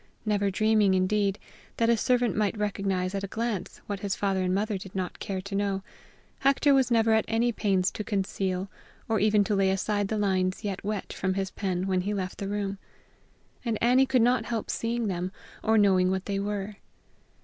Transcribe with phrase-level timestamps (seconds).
[0.25, 1.37] Never dreaming, indeed,
[1.77, 5.19] that a servant might recognize at a glance what his father and mother did not
[5.19, 5.83] care to know,
[6.39, 8.67] Hector was never at any pains to conceal,
[9.07, 12.39] or even to lay aside the lines yet wet from his pen when he left
[12.39, 12.79] the room;
[13.63, 16.77] and Annie could not help seeing them, or knowing what they were.